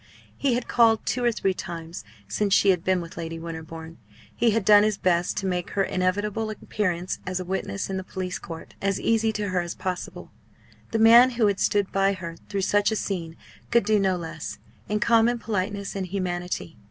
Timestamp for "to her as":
9.33-9.75